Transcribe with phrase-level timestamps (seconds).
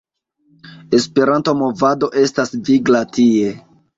[0.99, 3.55] Esperanto-movado estas vigla tie.